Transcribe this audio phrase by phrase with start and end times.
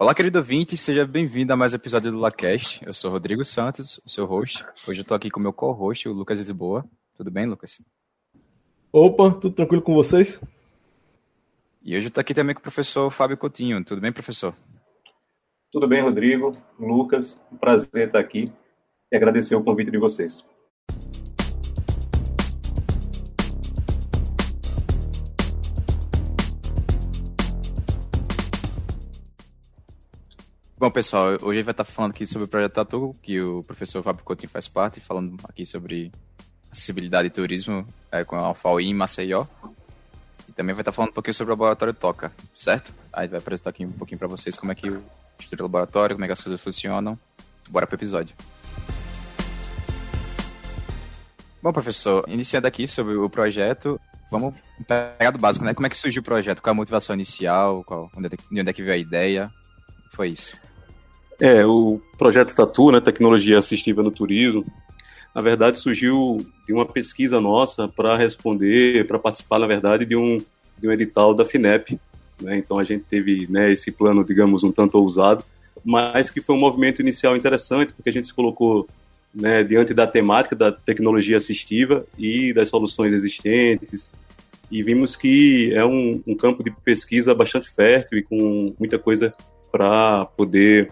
[0.00, 2.82] Olá, querido ouvinte, seja bem-vindo a mais um episódio do LaCast.
[2.86, 4.64] Eu sou Rodrigo Santos, o seu host.
[4.88, 6.86] Hoje eu tô aqui com o meu co-host, o Lucas Lisboa.
[7.14, 7.84] Tudo bem, Lucas?
[8.90, 10.40] Opa, tudo tranquilo com vocês?
[11.82, 13.84] E hoje eu tô aqui também com o professor Fábio Coutinho.
[13.84, 14.54] Tudo bem, professor?
[15.70, 17.38] Tudo bem, Rodrigo, Lucas.
[17.52, 18.50] Um prazer estar aqui
[19.12, 20.42] e agradecer o convite de vocês.
[30.80, 33.62] Bom, pessoal, hoje a gente vai estar falando aqui sobre o projeto Tatu, que o
[33.62, 36.10] professor Fábio Coutinho faz parte, falando aqui sobre
[36.72, 39.44] acessibilidade e turismo é, com a Alfau em Maceió.
[40.48, 42.94] E também vai estar falando um pouquinho sobre o laboratório Toca, certo?
[43.12, 45.04] Aí vai apresentar aqui um pouquinho para vocês como é que o
[45.38, 47.18] estudo laboratório, como é que as coisas funcionam.
[47.68, 48.34] Bora pro episódio.
[51.62, 54.56] Bom, professor, iniciando aqui sobre o projeto, vamos
[54.88, 55.74] pegar do básico, né?
[55.74, 56.62] Como é que surgiu o projeto?
[56.62, 57.84] Qual a motivação inicial?
[57.84, 59.52] Qual, é de onde é que veio a ideia?
[60.12, 60.69] Foi isso.
[61.40, 64.64] É, o projeto Tatu, né, Tecnologia Assistiva no Turismo,
[65.34, 70.36] na verdade surgiu de uma pesquisa nossa para responder, para participar, na verdade, de um,
[70.78, 71.98] de um edital da FINEP.
[72.42, 72.58] Né?
[72.58, 75.42] Então a gente teve né, esse plano, digamos, um tanto ousado,
[75.82, 78.86] mas que foi um movimento inicial interessante, porque a gente se colocou
[79.34, 84.12] né, diante da temática da tecnologia assistiva e das soluções existentes,
[84.70, 89.32] e vimos que é um, um campo de pesquisa bastante fértil e com muita coisa
[89.72, 90.90] para poder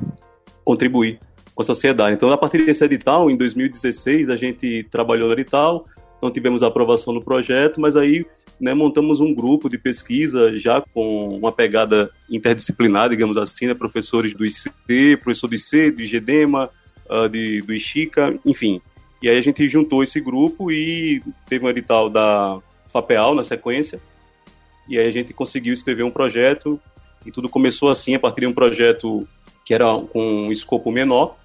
[0.69, 1.19] contribuir
[1.55, 2.14] com a sociedade.
[2.14, 5.86] Então, a partir desse edital, em 2016, a gente trabalhou no edital,
[6.20, 8.27] não tivemos aprovação no projeto, mas aí
[8.60, 14.34] né, montamos um grupo de pesquisa já com uma pegada interdisciplinar, digamos assim, né, professores
[14.34, 16.69] do IC, professor do IC, do IGEDEMA,
[17.08, 18.78] uh, de, do IXICA, enfim.
[19.22, 22.60] E aí a gente juntou esse grupo e teve um edital da
[22.92, 23.98] FAPEAL na sequência,
[24.86, 26.78] e aí a gente conseguiu escrever um projeto,
[27.25, 29.27] e tudo começou assim, a partir de um projeto
[29.69, 31.36] que era com um escopo menor.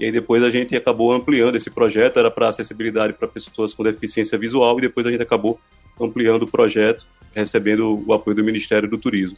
[0.00, 3.82] E aí depois a gente acabou ampliando esse projeto, era para acessibilidade para pessoas com
[3.82, 5.60] deficiência visual, e depois a gente acabou
[6.00, 9.36] ampliando o projeto, recebendo o apoio do Ministério do Turismo.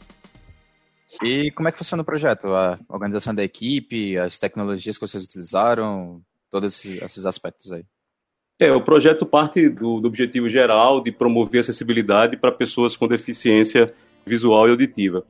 [1.21, 2.47] E como é que funciona o projeto?
[2.47, 7.83] A organização da equipe, as tecnologias que vocês utilizaram, todos esses aspectos aí?
[8.57, 13.93] É, o projeto parte do, do objetivo geral de promover acessibilidade para pessoas com deficiência
[14.25, 15.25] visual e auditiva.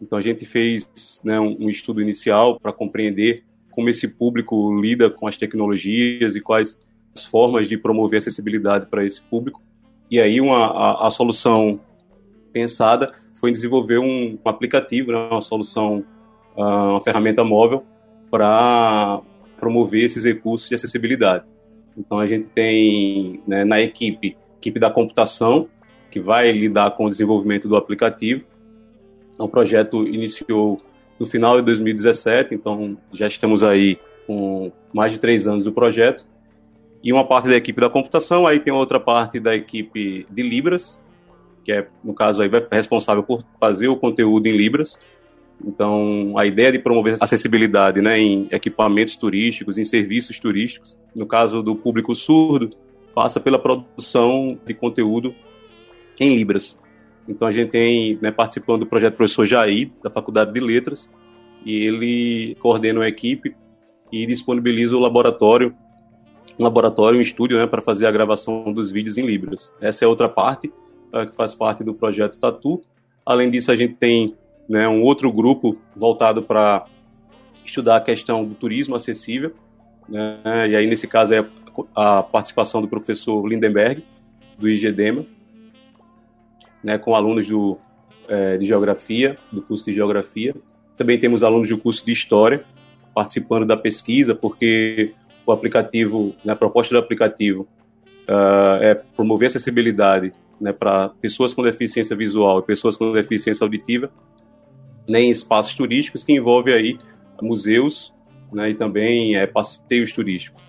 [0.00, 5.26] Então a gente fez né, um, estudo inicial para compreender como esse público lida com
[5.26, 6.78] as tecnologias e quais
[7.14, 9.62] as formas de promover acessibilidade para esse público.
[10.10, 11.80] E aí uma, a, a solução
[12.52, 16.04] pensada foi desenvolver um, um aplicativo, né, uma solução,
[16.56, 17.84] uh, uma ferramenta móvel
[18.30, 19.20] para
[19.58, 21.44] promover esses recursos de acessibilidade.
[21.96, 25.68] Então a gente tem né, na equipe, equipe da computação,
[26.10, 28.44] que vai lidar com o desenvolvimento do aplicativo,
[29.38, 30.80] o projeto iniciou
[31.18, 36.26] no final de 2017, então já estamos aí com mais de três anos do projeto.
[37.02, 41.02] E uma parte da equipe da computação, aí tem outra parte da equipe de Libras,
[41.62, 44.98] que é, no caso, aí, responsável por fazer o conteúdo em Libras.
[45.64, 51.62] Então, a ideia de promover acessibilidade né, em equipamentos turísticos, em serviços turísticos, no caso
[51.62, 52.70] do público surdo,
[53.14, 55.34] passa pela produção de conteúdo
[56.18, 56.76] em Libras.
[57.28, 61.10] Então a gente tem né, participando do projeto professor Jair, da Faculdade de Letras,
[61.64, 63.56] e ele coordena uma equipe
[64.12, 65.74] e disponibiliza o laboratório,
[66.58, 69.74] um laboratório, um estúdio, né, para fazer a gravação dos vídeos em Libras.
[69.80, 70.72] Essa é outra parte
[71.12, 72.82] uh, que faz parte do projeto Tatu.
[73.24, 74.36] Além disso, a gente tem
[74.68, 76.84] né, um outro grupo voltado para
[77.64, 79.52] estudar a questão do turismo acessível,
[80.08, 81.46] né, e aí nesse caso é
[81.94, 84.04] a participação do professor Lindenberg,
[84.58, 85.24] do IGEDEMA,
[86.84, 87.78] né, com alunos do,
[88.28, 90.54] é, de Geografia, do curso de Geografia.
[90.96, 92.64] Também temos alunos do curso de História
[93.14, 95.14] participando da pesquisa, porque
[95.46, 97.66] o aplicativo, né, a proposta do aplicativo
[98.28, 104.10] uh, é promover acessibilidade né, para pessoas com deficiência visual e pessoas com deficiência auditiva
[105.08, 106.98] né, em espaços turísticos que envolve aí
[107.40, 108.12] museus
[108.52, 110.62] né, e também é, passeios turísticos.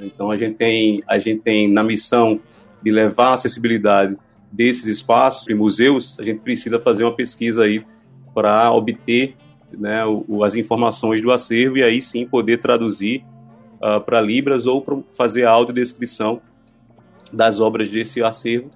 [0.00, 2.40] Então a gente tem a gente tem na missão
[2.82, 4.16] de levar acessibilidade
[4.54, 7.84] desses espaços e museus, a gente precisa fazer uma pesquisa aí
[8.32, 9.34] para obter
[9.72, 13.24] né, o, as informações do acervo e aí sim poder traduzir
[13.82, 16.40] uh, para Libras ou para fazer a audiodescrição
[17.32, 18.70] das obras desse acervo,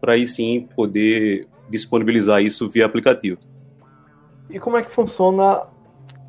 [0.00, 3.38] para aí sim poder disponibilizar isso via aplicativo.
[4.48, 5.64] E como é que funciona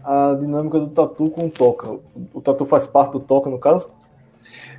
[0.04, 1.98] a dinâmica do Tatu com o Toca?
[2.34, 3.90] O Tatu faz parte do Toca, no caso?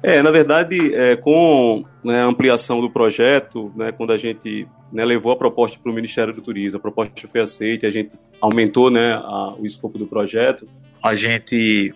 [0.03, 5.05] É, na verdade, é, com né, a ampliação do projeto, né, quando a gente né,
[5.05, 8.91] levou a proposta para o Ministério do Turismo, a proposta foi aceita, a gente aumentou
[8.91, 10.67] né, a, o escopo do projeto,
[11.03, 11.95] a gente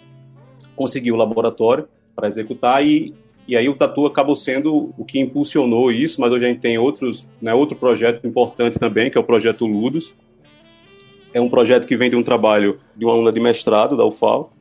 [0.77, 3.15] conseguiu o laboratório para executar e,
[3.49, 6.77] e aí o Tatu acabou sendo o que impulsionou isso, mas hoje a gente tem
[6.77, 10.15] outros, né, outro projeto importante também, que é o projeto Ludos.
[11.33, 14.54] É um projeto que vem de um trabalho de uma aluna de mestrado da UFAL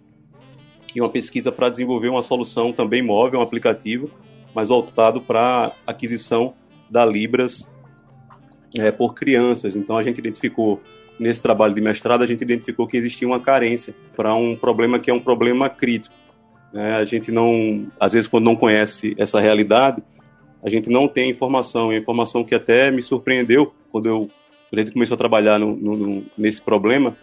[0.96, 4.10] e uma pesquisa para desenvolver uma solução também móvel, um aplicativo,
[4.54, 6.54] mas voltado para aquisição
[6.90, 7.68] da Libras
[8.78, 9.76] é, por crianças.
[9.76, 10.82] Então a gente identificou
[11.20, 15.12] nesse trabalho de mestrado a gente identificou que existia uma carência para um problema que
[15.12, 16.16] é um problema crítico.
[16.72, 16.94] Né?
[16.96, 20.02] A gente não, às vezes quando não conhece essa realidade,
[20.64, 21.92] a gente não tem informação.
[21.92, 24.30] E a informação que até me surpreendeu quando eu
[24.72, 27.16] a gente começou a trabalhar no, no, nesse problema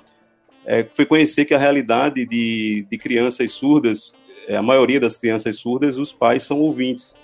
[0.66, 4.12] é, foi conhecer que a realidade de, de crianças surdas,
[4.46, 7.14] é, a maioria das crianças surdas, os pais são ouvintes.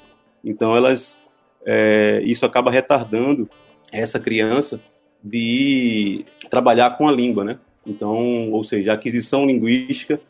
[0.45, 1.21] Então elas
[1.65, 3.49] é, isso acaba retardando
[3.93, 4.81] essa criança
[5.23, 7.59] de trabalhar com a língua, né?
[7.85, 10.21] Então, ou seja, a aquisição linguística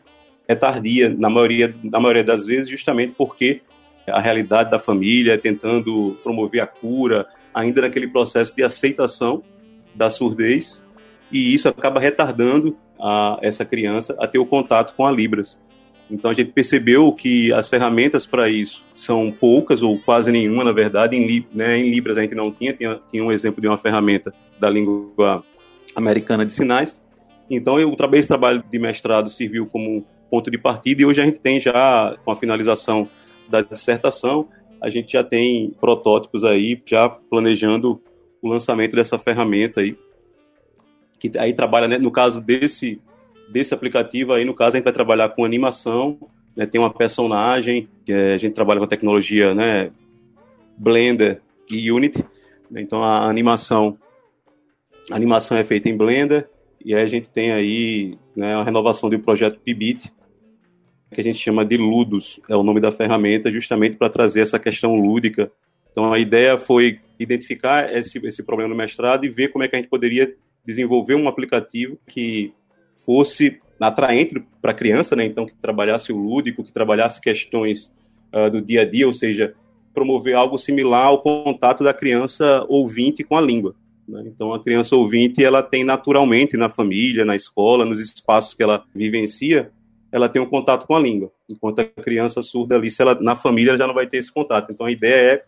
[0.48, 3.60] é tardia na maioria, na maioria das vezes, justamente porque
[4.06, 9.42] a realidade da família é tentando promover a cura, ainda naquele processo de aceitação
[9.94, 10.86] da surdez,
[11.32, 15.58] e isso acaba retardando a, essa criança a ter o contato com a Libras.
[16.10, 20.72] Então a gente percebeu que as ferramentas para isso são poucas ou quase nenhuma, na
[20.72, 21.16] verdade.
[21.16, 24.32] Em, né, em, Libras a gente não tinha, tinha, tinha um exemplo de uma ferramenta
[24.58, 25.44] da língua
[25.94, 27.02] americana de sinais.
[27.50, 31.40] Então eu, esse trabalho de mestrado serviu como ponto de partida e hoje a gente
[31.40, 33.08] tem já, com a finalização
[33.48, 34.48] da dissertação,
[34.80, 38.00] a gente já tem protótipos aí, já planejando
[38.42, 39.96] o lançamento dessa ferramenta aí,
[41.28, 43.00] que aí trabalha, né, no caso desse
[43.48, 46.18] desse aplicativo aí, no caso, a gente vai trabalhar com animação,
[46.56, 49.90] né, tem uma personagem, é, a gente trabalha com a tecnologia né,
[50.76, 51.40] Blender
[51.70, 52.24] e Unity,
[52.70, 53.96] né, então a animação,
[55.10, 56.48] a animação é feita em Blender,
[56.84, 60.12] e aí a gente tem aí né, a renovação do projeto Pibit,
[61.12, 64.58] que a gente chama de Ludos, é o nome da ferramenta, justamente para trazer essa
[64.58, 65.50] questão lúdica.
[65.90, 69.76] Então a ideia foi identificar esse, esse problema no mestrado e ver como é que
[69.76, 70.34] a gente poderia
[70.66, 72.52] desenvolver um aplicativo que
[72.94, 75.24] fosse atraente para a criança, né?
[75.24, 77.92] Então, que trabalhasse o lúdico, que trabalhasse questões
[78.32, 79.54] uh, do dia a dia, ou seja,
[79.94, 83.74] promover algo similar ao contato da criança ouvinte com a língua.
[84.08, 84.24] Né?
[84.26, 88.84] Então, a criança ouvinte, ela tem naturalmente na família, na escola, nos espaços que ela
[88.94, 89.70] vivencia,
[90.10, 91.30] ela tem um contato com a língua.
[91.48, 94.32] Enquanto a criança surda ali, se ela, na família, ela já não vai ter esse
[94.32, 94.70] contato.
[94.70, 95.44] Então, a ideia é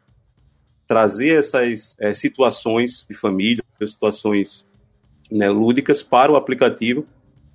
[0.87, 4.67] trazer essas é, situações de família, situações
[5.31, 7.07] né, lúdicas para o aplicativo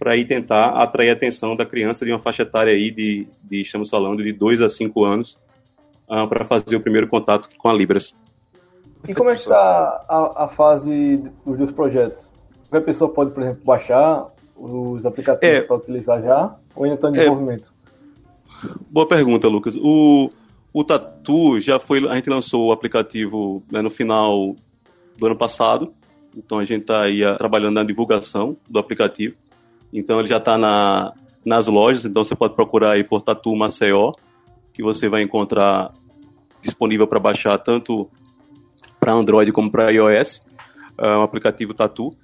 [0.03, 3.61] para ir tentar atrair a atenção da criança de uma faixa etária aí de, de
[3.61, 5.39] estamos falando, de 2 a 5 anos,
[6.09, 8.13] uh, para fazer o primeiro contato com a Libras.
[9.07, 12.31] E como é que está a, a, fase dos dois projetos?
[12.71, 14.27] A pessoa pode, por exemplo, baixar
[14.57, 17.17] os aplicativos é, para utilizar já, ou ainda está em é.
[17.19, 17.73] desenvolvimento?
[18.63, 19.75] É, boa pergunta, Lucas.
[19.75, 20.29] O,
[20.73, 24.55] o Tatu já foi, a gente lançou o aplicativo né, no final
[25.17, 25.93] do ano passado,
[26.35, 29.35] então a gente está aí ah, trabalhando na divulgação do aplicativo.
[29.91, 31.13] Então ele já está na,
[31.45, 34.13] nas lojas, então você pode procurar aí por Tatu Maceió,
[34.73, 35.93] que você vai encontrar
[36.61, 38.09] disponível para baixar tanto
[38.99, 40.41] para Android como para iOS,
[40.97, 42.15] é um aplicativo Tatu.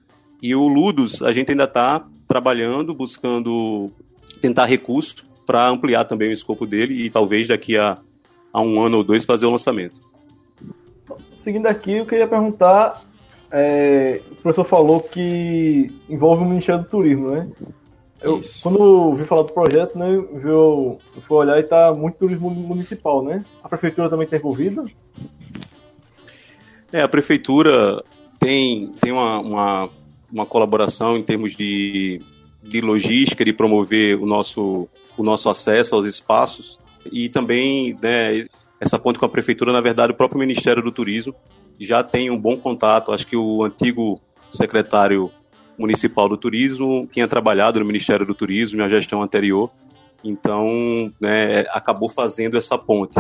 [0.42, 3.92] E o Ludus, a gente ainda está trabalhando, buscando
[4.42, 7.98] tentar recurso para ampliar também o escopo dele e talvez daqui a,
[8.54, 10.00] a um ano ou dois fazer o lançamento.
[11.34, 13.04] Seguindo aqui, eu queria perguntar
[13.52, 17.50] é, o professor falou que envolve o Ministério do Turismo, né?
[18.22, 22.18] Eu, quando eu vi falar do projeto, né, eu, eu fui olhar e tá muito
[22.18, 23.46] turismo municipal, né?
[23.64, 24.84] A prefeitura também está envolvida?
[26.92, 28.04] É, a prefeitura
[28.38, 29.90] tem, tem uma, uma,
[30.32, 32.22] uma colaboração em termos de,
[32.62, 36.78] de logística, de promover o nosso, o nosso acesso aos espaços
[37.12, 38.46] e também né,
[38.82, 41.34] essa ponte com a prefeitura, na verdade, o próprio Ministério do Turismo
[41.80, 43.12] já tem um bom contato.
[43.12, 44.20] Acho que o antigo
[44.50, 45.32] secretário
[45.78, 49.72] municipal do turismo tinha trabalhado no Ministério do Turismo na gestão anterior,
[50.24, 53.18] então né, acabou fazendo essa ponte.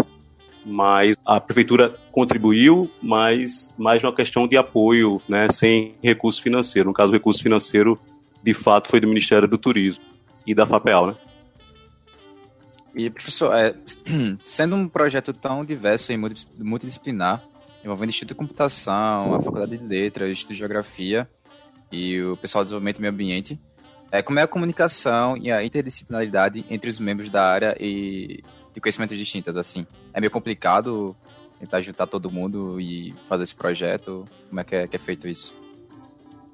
[0.65, 6.89] Mas a prefeitura contribuiu, mas mais uma questão de apoio, né, sem recurso financeiro.
[6.89, 7.97] No caso, o recurso financeiro,
[8.43, 10.03] de fato, foi do Ministério do Turismo
[10.45, 11.15] e da FAPEAL, né?
[12.93, 13.73] E, professor, é,
[14.43, 17.41] sendo um projeto tão diverso e multidisciplinar,
[17.83, 21.29] envolvendo Instituto de Computação, a Faculdade de Letras, Instituto de Geografia
[21.91, 23.59] e o pessoal de Desenvolvimento do Meio Ambiente.
[24.11, 28.43] É, como é a comunicação e a interdisciplinaridade entre os membros da área e
[28.73, 29.85] de conhecimentos distintas, assim?
[30.13, 31.15] É meio complicado
[31.59, 34.25] tentar juntar todo mundo e fazer esse projeto?
[34.47, 35.58] Como é que é, que é feito isso?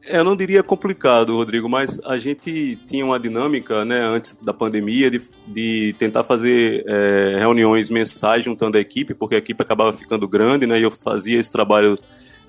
[0.07, 5.09] Eu não diria complicado, Rodrigo, mas a gente tinha uma dinâmica, né, antes da pandemia,
[5.09, 10.27] de, de tentar fazer é, reuniões mensais juntando a equipe, porque a equipe acabava ficando
[10.27, 11.97] grande, né, e eu fazia esse trabalho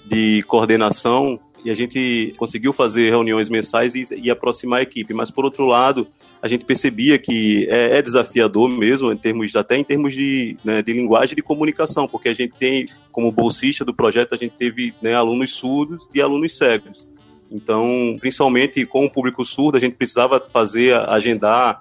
[0.04, 5.12] de coordenação e a gente conseguiu fazer reuniões mensais e, e aproximar a equipe.
[5.12, 6.06] Mas, por outro lado,
[6.40, 10.82] a gente percebia que é, é desafiador mesmo, em termos, até em termos de, né,
[10.82, 14.94] de linguagem de comunicação, porque a gente tem, como bolsista do projeto, a gente teve
[15.02, 17.08] né, alunos surdos e alunos cegos.
[17.50, 21.80] Então, principalmente com o público surdo, a gente precisava fazer, agendar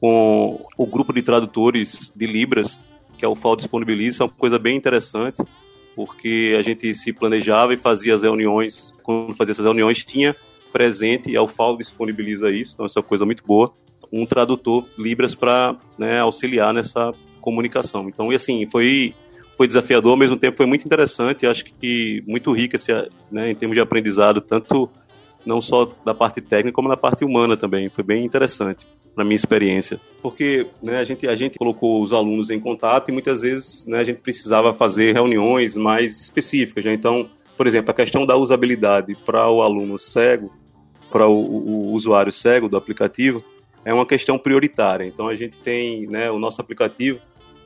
[0.00, 2.82] com o grupo de tradutores de Libras,
[3.16, 5.42] que é o FAO disponibiliza, é uma coisa bem interessante,
[5.94, 10.34] porque a gente se planejava e fazia as reuniões, quando fazia essas reuniões, tinha
[10.72, 13.72] presente, e a UFAO disponibiliza isso, então é uma coisa muito boa,
[14.10, 18.08] um tradutor Libras para né, auxiliar nessa comunicação.
[18.08, 19.14] Então, e assim, foi
[19.54, 22.78] foi desafiador, ao mesmo tempo foi muito interessante, acho que muito rica
[23.30, 24.88] né, em termos de aprendizado, tanto
[25.44, 27.88] não só da parte técnica, como da parte humana também.
[27.88, 30.00] Foi bem interessante na minha experiência.
[30.22, 33.98] Porque né, a, gente, a gente colocou os alunos em contato e muitas vezes né,
[33.98, 36.84] a gente precisava fazer reuniões mais específicas.
[36.84, 36.94] Né?
[36.94, 40.52] Então, por exemplo, a questão da usabilidade para o aluno cego,
[41.10, 43.44] para o, o, usuário cego do aplicativo,
[43.84, 45.04] é uma questão prioritária.
[45.04, 47.20] Então, a gente tem né, o nosso aplicativo,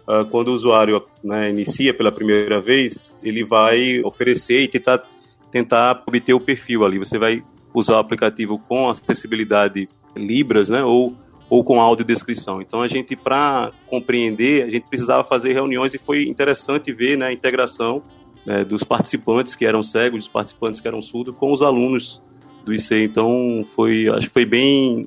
[0.09, 5.05] uh, quando o usuário né, inicia pela primeira vez, ele vai oferecer e tentar,
[5.53, 6.99] tentar obter o perfil ali.
[6.99, 7.45] Você vai
[7.79, 11.15] usar o aplicativo com acessibilidade Libras, né, ou,
[11.51, 12.63] ou com audiodescrição.
[12.63, 17.27] Então a gente, para compreender, a gente precisava fazer reuniões e foi interessante ver né,
[17.27, 18.03] a integração
[18.47, 22.23] né, dos participantes que eram cegos, dos participantes que eram surdos, com os alunos
[22.65, 22.95] do IC.
[23.05, 25.07] Então foi, acho que foi bem,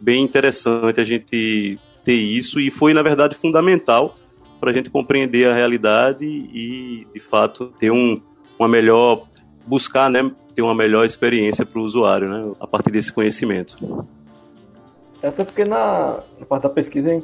[0.00, 4.14] bem interessante a gente ter isso e foi, na verdade, fundamental
[4.60, 8.20] para a gente compreender a realidade e, de fato, ter um,
[8.58, 9.26] uma melhor
[9.66, 14.06] buscar, né, ter uma melhor experiência para o usuário, né, a partir desse conhecimento.
[15.22, 17.14] É até porque na, na parte da pesquisa a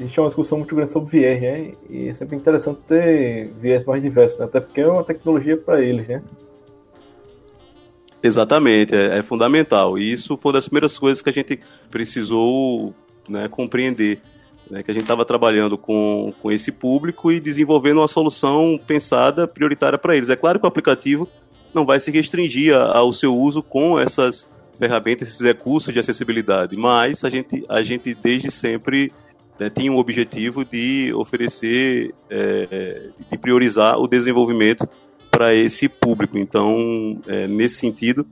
[0.00, 1.72] gente tinha uma discussão muito grande sobre viés, né?
[1.88, 4.46] E é sempre interessante ter viés mais diversos, né?
[4.46, 6.22] até porque é uma tecnologia para eles, né?
[8.22, 9.98] Exatamente, é, é, fundamental.
[9.98, 12.94] E isso foi uma das primeiras coisas que a gente precisou
[13.28, 14.20] né, compreender.
[14.70, 19.46] Né, que a gente estava trabalhando com, com esse público e desenvolvendo uma solução pensada
[19.46, 20.30] prioritária para eles.
[20.30, 21.28] É claro que o aplicativo
[21.74, 27.24] não vai se restringir ao seu uso com essas ferramentas, esses recursos de acessibilidade, mas
[27.24, 29.12] a gente, a gente desde sempre
[29.58, 34.88] né, tinha um objetivo de oferecer, é, de priorizar o desenvolvimento
[35.30, 36.38] para esse público.
[36.38, 38.26] Então, é, nesse sentido,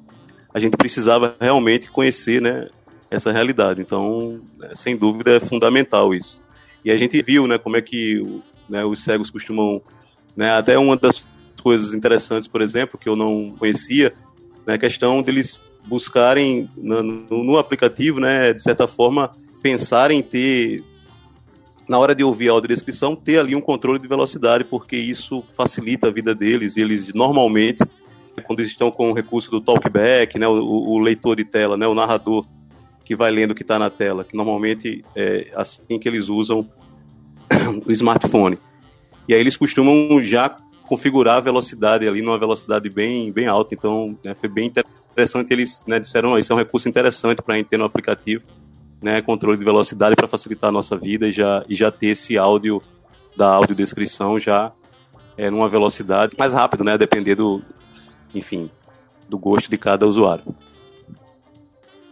[0.52, 2.68] a gente precisava realmente conhecer né,
[3.10, 3.80] essa realidade.
[3.80, 6.40] Então, é, sem dúvida, é fundamental isso.
[6.84, 9.80] E a gente viu né, como é que né, os cegos costumam.
[10.34, 11.22] Né, até uma das
[11.62, 14.12] coisas interessantes, por exemplo, que eu não conhecia,
[14.66, 19.30] né, a questão deles buscarem no, no, aplicativo, né, de certa forma,
[19.62, 20.84] pensarem em ter,
[21.88, 26.08] na hora de ouvir a audiodescrição, ter ali um controle de velocidade, porque isso facilita
[26.08, 26.76] a vida deles.
[26.76, 27.82] E eles normalmente,
[28.44, 31.94] quando estão com o recurso do talkback, né, o, o leitor de tela, né, o
[31.94, 32.44] narrador
[33.04, 36.68] que vai lendo o que está na tela, que normalmente é assim que eles usam
[37.86, 38.58] o smartphone.
[39.28, 40.56] E aí eles costumam já
[40.92, 43.72] configurar a velocidade ali numa velocidade bem, bem alta.
[43.72, 44.70] Então, né, foi bem
[45.10, 45.50] interessante.
[45.50, 48.44] Eles né, disseram: isso é um recurso interessante para a gente ter no aplicativo,
[49.00, 52.36] né, controle de velocidade para facilitar a nossa vida e já, e já ter esse
[52.36, 52.82] áudio
[53.34, 54.70] da audiodescrição já
[55.38, 57.62] é, numa velocidade mais rápido, né, depender do,
[58.34, 58.70] enfim,
[59.30, 60.44] do gosto de cada usuário.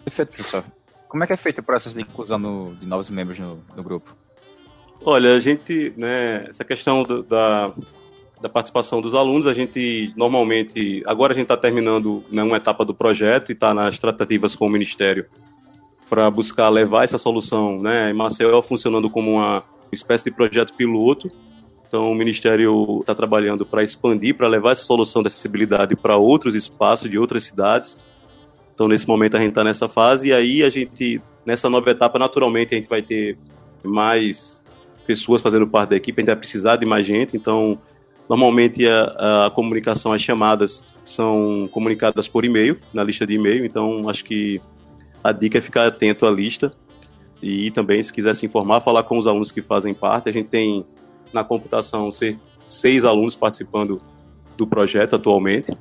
[0.07, 0.65] Perfeito, professor.
[1.07, 3.83] Como é que é feito o processo de inclusão no, de novos membros no, no
[3.83, 4.17] grupo?
[5.05, 7.75] Olha, a gente, né, essa questão do, da,
[8.41, 9.47] da participação dos alunos.
[9.47, 13.75] A gente normalmente, agora a gente está terminando né, uma etapa do projeto e está
[13.75, 15.27] nas tratativas com o Ministério
[16.09, 21.31] para buscar levar essa solução, né, em Maceió funcionando como uma espécie de projeto piloto.
[21.87, 26.55] Então o Ministério está trabalhando para expandir, para levar essa solução de acessibilidade para outros
[26.55, 28.01] espaços de outras cidades.
[28.75, 32.19] Então nesse momento a gente está nessa fase e aí a gente nessa nova etapa
[32.19, 33.37] naturalmente a gente vai ter
[33.83, 34.65] mais
[35.07, 37.79] pessoas fazendo parte da equipe, a gente vai precisar de mais gente, então
[38.31, 44.09] Normalmente a, a comunicação, as chamadas são comunicadas por e-mail, na lista de e-mail, então
[44.09, 44.61] acho que
[45.23, 46.71] a dica é ficar atento à lista
[47.43, 50.29] e também, se quiser se informar, falar com os alunos que fazem parte.
[50.29, 50.87] A gente tem
[51.33, 52.09] na computação
[52.65, 54.01] seis alunos participando
[54.57, 55.77] do projeto atualmente.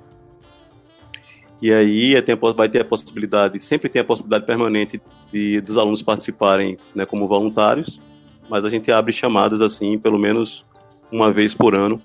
[1.61, 2.23] E aí é,
[2.55, 4.99] vai ter a possibilidade, sempre tem a possibilidade permanente
[5.31, 8.01] de, dos alunos participarem né, como voluntários,
[8.49, 10.65] mas a gente abre chamadas assim, pelo menos
[11.11, 12.01] uma vez por ano,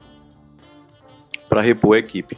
[1.55, 2.37] para repor a equipe.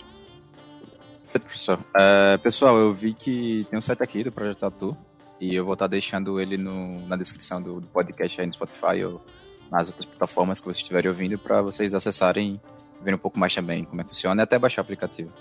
[1.22, 1.78] Perfeito, professor.
[1.78, 4.94] Uh, pessoal, eu vi que tem um site aqui do Projeto Tatu
[5.40, 9.02] e eu vou estar deixando ele no, na descrição do, do podcast aí no Spotify
[9.06, 9.22] ou
[9.70, 12.60] nas outras plataformas que vocês estiverem ouvindo para vocês acessarem
[13.00, 15.32] e verem um pouco mais também como é que funciona e até baixar o aplicativo.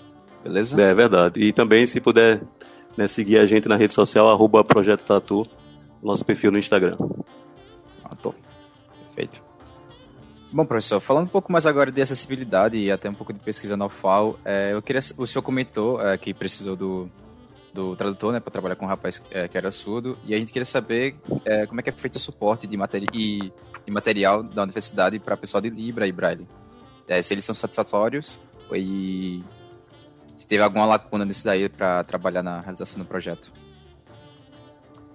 [0.42, 0.82] Beleza?
[0.82, 1.38] É verdade.
[1.38, 2.40] E também, se puder
[2.96, 5.46] né, seguir a gente na rede social, arroba Projeto Tatu,
[6.02, 6.96] nosso perfil no Instagram.
[8.02, 8.32] Ah, tô.
[9.14, 9.45] Perfeito.
[10.52, 13.76] Bom, professor, falando um pouco mais agora de acessibilidade e até um pouco de pesquisa
[13.76, 17.10] na UFAL, é, eu queria, o senhor comentou é, que precisou do,
[17.74, 20.52] do tradutor, né, para trabalhar com um rapaz é, que era surdo, e a gente
[20.52, 23.52] queria saber é, como é que é feito o suporte de, materi e,
[23.84, 26.46] de material da universidade para pessoal de Libra e Braille.
[27.08, 28.40] É, se eles são satisfatórios
[28.72, 29.42] e
[30.36, 33.52] se teve alguma lacuna nisso daí para trabalhar na realização do projeto.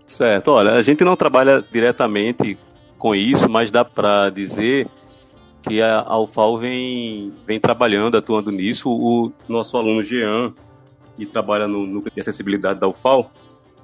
[0.08, 2.58] Certo, olha, a gente não trabalha diretamente
[2.98, 4.88] com isso, mas dá para dizer
[5.62, 8.90] que a UFAL vem, vem trabalhando, atuando nisso.
[8.90, 10.54] O nosso aluno Jean,
[11.16, 13.32] que trabalha no núcleo de acessibilidade da UFAL,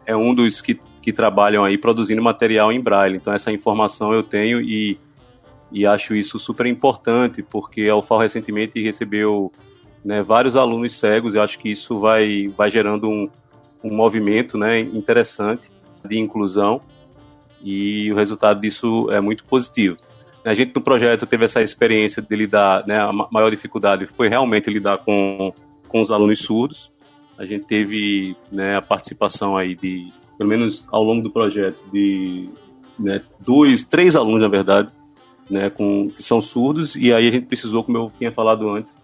[0.06, 3.18] é um dos que, que trabalham aí produzindo material em braille.
[3.18, 5.00] Então essa informação eu tenho e,
[5.72, 9.52] e acho isso super importante, porque a UFAL recentemente recebeu
[10.04, 13.30] né, vários alunos cegos, eu acho que isso vai, vai gerando um,
[13.84, 15.70] um movimento né, interessante
[16.06, 16.82] de inclusão
[17.62, 19.98] e o resultado disso é muito positivo.
[20.48, 24.70] A gente no projeto teve essa experiência de lidar, né, a maior dificuldade foi realmente
[24.70, 25.54] lidar com,
[25.90, 26.90] com os alunos surdos.
[27.38, 32.50] A gente teve né, a participação aí de, pelo menos ao longo do projeto, de
[32.98, 34.90] né, dois, três alunos, na verdade,
[35.50, 38.98] né, com, que são surdos, e aí a gente precisou, como eu tinha falado antes,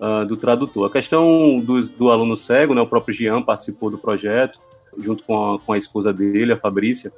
[0.00, 0.88] uh, do tradutor.
[0.88, 4.60] A questão do, do aluno cego, né, o próprio Jean participou do projeto,
[4.98, 7.12] junto com a, com a esposa dele, a Fabrícia,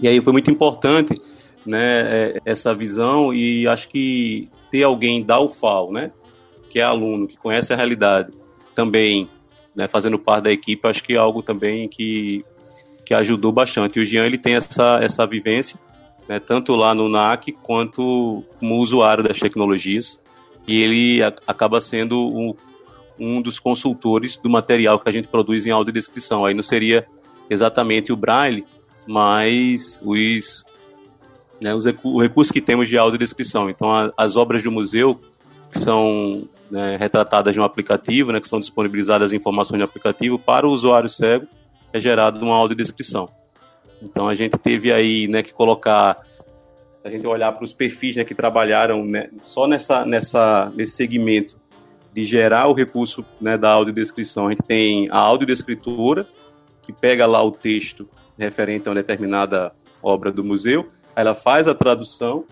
[0.00, 1.20] e aí foi muito importante
[1.64, 6.10] né, é, essa visão e acho que ter alguém da UFAL, né,
[6.68, 8.32] que é aluno, que conhece a realidade,
[8.74, 9.28] também
[9.74, 12.44] né, fazendo parte da equipe, acho que é algo também que,
[13.04, 13.98] que ajudou bastante.
[13.98, 15.78] E o Jean ele tem essa, essa vivência,
[16.28, 20.22] né, tanto lá no NAC quanto como usuário das tecnologias,
[20.66, 22.54] e ele a, acaba sendo um,
[23.18, 26.44] um dos consultores do material que a gente produz em audiodescrição.
[26.44, 27.06] Aí não seria
[27.50, 28.64] exatamente o Braille,
[29.06, 30.64] mas os
[31.60, 33.70] né, os, o recurso que temos de audiodescrição.
[33.70, 35.20] Então, a, as obras do museu,
[35.70, 40.66] que são né, retratadas no aplicativo, né, que são disponibilizadas as informações no aplicativo, para
[40.66, 41.46] o usuário cego,
[41.92, 43.28] é gerado uma audiodescrição.
[44.02, 46.18] Então, a gente teve aí né, que colocar,
[47.00, 50.92] se a gente olhar para os perfis né, que trabalharam né, só nessa, nessa, nesse
[50.92, 51.56] segmento
[52.12, 56.26] de gerar o recurso né, da audiodescrição, a gente tem a audiodescritora,
[56.82, 61.74] que pega lá o texto referente a uma determinada obra do museu, ela faz a
[61.74, 62.44] tradução,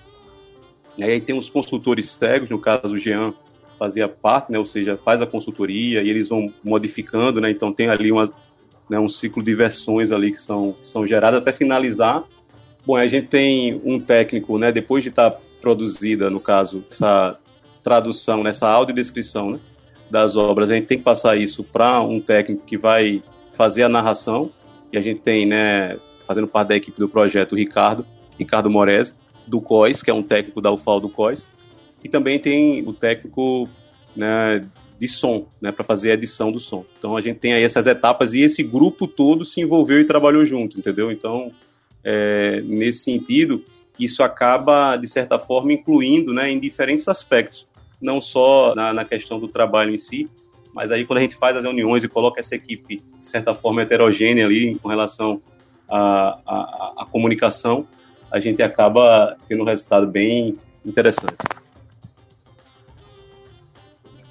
[0.96, 3.32] e aí tem os consultores cegos, no caso o Jean
[3.78, 7.88] fazia parte, né, ou seja, faz a consultoria e eles vão modificando, né, então tem
[7.88, 8.30] ali uma,
[8.88, 12.22] né, um ciclo de versões ali que são, são geradas até finalizar.
[12.86, 17.38] Bom, a gente tem um técnico, né, depois de estar tá produzida, no caso, essa
[17.82, 19.60] tradução, nessa audiodescrição né,
[20.10, 23.22] das obras, a gente tem que passar isso para um técnico que vai
[23.54, 24.50] fazer a narração,
[24.92, 28.06] e a gente tem, né, fazendo parte da equipe do projeto, o Ricardo,
[28.38, 29.16] Ricardo Mores,
[29.46, 31.48] do COIS, que é um técnico da UFAL do COIS,
[32.02, 33.68] e também tem o técnico
[34.16, 34.66] né,
[34.98, 36.84] de som, né, para fazer a edição do som.
[36.98, 40.44] Então a gente tem aí essas etapas e esse grupo todo se envolveu e trabalhou
[40.44, 41.10] junto, entendeu?
[41.10, 41.52] Então,
[42.04, 43.64] é, nesse sentido,
[43.98, 47.66] isso acaba, de certa forma, incluindo né, em diferentes aspectos,
[48.00, 50.28] não só na, na questão do trabalho em si,
[50.74, 53.82] mas aí quando a gente faz as reuniões e coloca essa equipe, de certa forma,
[53.82, 55.40] heterogênea ali com relação
[55.88, 57.86] à comunicação,
[58.32, 61.36] a gente acaba tendo um resultado bem interessante.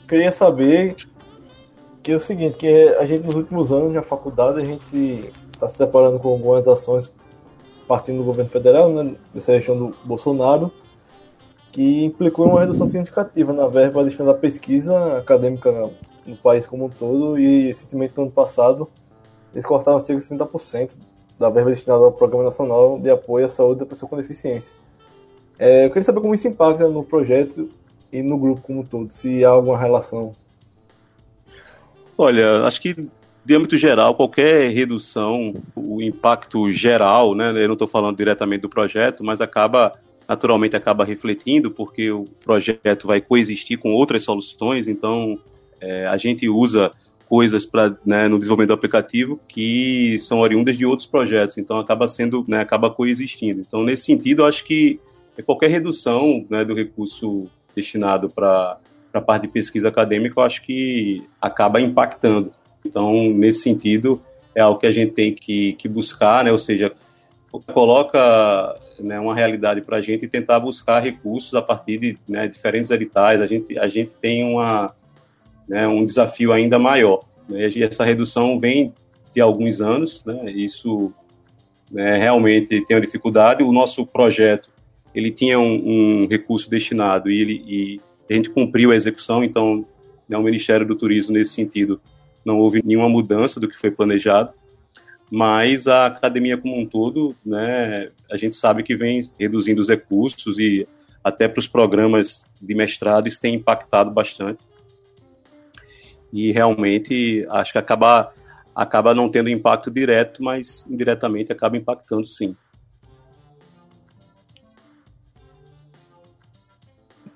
[0.10, 0.96] Queria saber
[2.02, 2.68] que é o seguinte, que
[3.00, 7.14] a gente nos últimos anos na faculdade a gente está se deparando com algumas ações
[7.88, 10.72] partindo do governo federal, né, dessa região do Bolsonaro,
[11.72, 15.92] que implicou uma redução significativa na verba destinada à pesquisa acadêmica
[16.26, 18.90] no país como um todo e recentemente no ano passado
[19.54, 20.98] eles cortaram cerca de 30%
[21.42, 24.76] da verba destinada ao Programa Nacional de Apoio à Saúde da Pessoa com Deficiência.
[25.58, 27.68] É, eu queria saber como isso impacta no projeto
[28.14, 30.34] e no grupo como um todo, se há alguma relação.
[32.18, 32.96] Olha, acho que
[33.44, 38.70] de âmbito geral, qualquer redução, o impacto geral, né, eu não estou falando diretamente do
[38.70, 39.94] projeto, mas acaba,
[40.28, 45.40] naturalmente acaba refletindo, porque o projeto vai coexistir com outras soluções, então
[45.80, 46.92] é, a gente usa
[47.32, 52.06] coisas para né, no desenvolvimento do aplicativo que são oriundas de outros projetos, então acaba
[52.06, 53.62] sendo, né, acaba coexistindo.
[53.66, 55.00] Então nesse sentido, eu acho que
[55.46, 58.78] qualquer redução né, do recurso destinado para
[59.14, 62.52] a parte de pesquisa acadêmica, eu acho que acaba impactando.
[62.86, 64.22] Então, nesse sentido,
[64.54, 66.52] é algo que a gente tem que, que buscar, né?
[66.52, 66.92] ou seja,
[67.74, 72.46] coloca né, uma realidade para a gente e tentar buscar recursos a partir de né,
[72.46, 73.40] diferentes editais.
[73.40, 74.94] A gente, a gente tem uma,
[75.72, 77.24] né, um desafio ainda maior.
[77.48, 77.70] Né?
[77.76, 78.94] E essa redução vem
[79.34, 80.52] de alguns anos, né?
[80.52, 81.14] isso
[81.90, 83.64] né, realmente tem uma dificuldade.
[83.64, 84.70] O nosso projeto
[85.16, 89.86] ele tinha um, um recurso destinado e, ele, e a gente cumpriu a execução, então
[90.28, 92.02] né, o Ministério do Turismo, nesse sentido,
[92.44, 94.54] não houve nenhuma mudança do que foi planejado
[95.32, 100.60] mas a academia como um todo, né, a gente sabe que vem reduzindo os recursos
[100.60, 100.86] e
[101.24, 104.66] até para os programas de mestrado isso tem impactado bastante.
[106.32, 108.32] E realmente acho que acaba,
[108.76, 112.56] acaba não tendo impacto direto, mas indiretamente acaba impactando sim.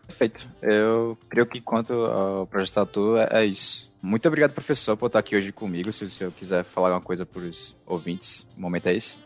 [0.08, 0.47] Perfeito.
[0.62, 3.93] Eu creio que quanto ao projeto Tatu é, é isso.
[4.01, 5.91] Muito obrigado, professor, por estar aqui hoje comigo.
[5.91, 9.17] Se o senhor quiser falar alguma coisa para os ouvintes, o momento é esse.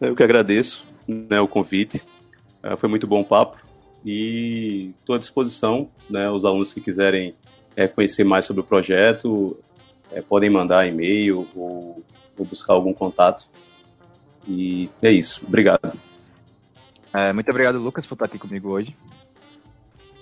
[0.00, 2.02] Eu que agradeço né, o convite.
[2.62, 3.56] É, foi muito bom o papo
[4.04, 5.88] e estou à disposição.
[6.10, 7.34] Né, os alunos que quiserem
[7.78, 9.56] é, conhecer mais sobre o projeto
[10.10, 12.02] é, podem mandar e-mail ou,
[12.36, 13.46] ou, buscar algum contato.
[14.48, 15.44] E é isso.
[15.46, 15.92] Obrigado.
[17.14, 18.96] É, muito obrigado, Lucas, por estar aqui comigo hoje.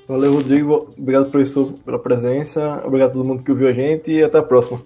[0.06, 0.92] Valeu, Rodrigo.
[0.98, 2.82] Obrigado, professor, pela presença.
[2.84, 4.82] Obrigado a todo mundo que ouviu a gente e até a próxima.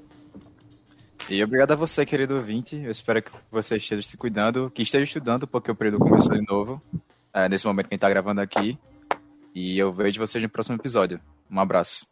[1.28, 2.76] E obrigado a você, querido ouvinte.
[2.76, 6.46] Eu espero que você esteja se cuidando, que esteja estudando, porque o período começou de
[6.46, 6.80] novo.
[7.35, 8.78] É, nesse momento que a gente está gravando aqui.
[9.54, 11.20] E eu vejo vocês no próximo episódio.
[11.50, 12.06] Um abraço.